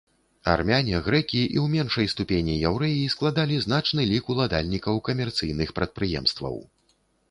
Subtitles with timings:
[0.53, 6.63] Армяне, грэкі і ў меншай ступені яўрэі складалі значны лік уладальнікаў камерцыйных прадпрыемстваў.